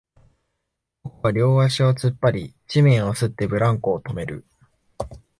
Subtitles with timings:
[1.03, 4.47] 僕は両足を突っ張り、地面を擦って、ブランコを止める